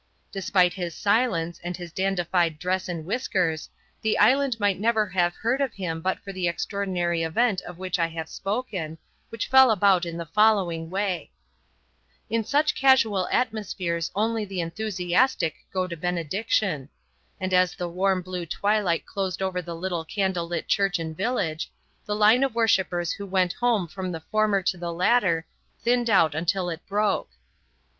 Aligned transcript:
Despite 0.31 0.73
his 0.73 0.95
silence 0.95 1.59
and 1.63 1.77
his 1.77 1.91
dandified 1.91 2.57
dress 2.57 2.89
and 2.89 3.05
whiskers, 3.05 3.69
the 4.01 4.17
island 4.17 4.59
might 4.59 4.79
never 4.79 5.05
have 5.09 5.35
heard 5.35 5.61
of 5.61 5.75
him 5.75 6.01
but 6.01 6.17
for 6.23 6.33
the 6.33 6.47
extraordinary 6.47 7.21
event 7.21 7.61
of 7.61 7.77
which 7.77 7.99
I 7.99 8.07
have 8.07 8.27
spoken, 8.27 8.97
which 9.29 9.45
fell 9.47 9.69
about 9.69 10.03
in 10.07 10.17
the 10.17 10.25
following 10.25 10.89
way: 10.89 11.29
In 12.31 12.43
such 12.43 12.73
casual 12.73 13.27
atmospheres 13.27 14.09
only 14.15 14.43
the 14.43 14.59
enthusiastic 14.59 15.53
go 15.71 15.85
to 15.85 15.95
Benediction; 15.95 16.89
and 17.39 17.53
as 17.53 17.75
the 17.75 17.87
warm 17.87 18.23
blue 18.23 18.47
twilight 18.47 19.05
closed 19.05 19.39
over 19.39 19.61
the 19.61 19.75
little 19.75 20.03
candle 20.03 20.47
lit 20.47 20.67
church 20.67 20.97
and 20.97 21.15
village, 21.15 21.71
the 22.07 22.15
line 22.15 22.43
of 22.43 22.55
worshippers 22.55 23.11
who 23.11 23.25
went 23.27 23.53
home 23.53 23.87
from 23.87 24.11
the 24.11 24.21
former 24.31 24.63
to 24.63 24.79
the 24.79 24.91
latter 24.91 25.45
thinned 25.83 26.09
out 26.09 26.33
until 26.33 26.71
it 26.71 26.81
broke. 26.87 27.29